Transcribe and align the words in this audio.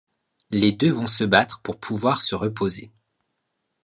Les 0.49 0.71
deux 0.71 0.89
vont 0.91 1.05
se 1.05 1.23
battre 1.23 1.61
pour 1.61 1.77
pouvoir 1.79 2.21
se 2.21 2.33
reposer. 2.33 2.91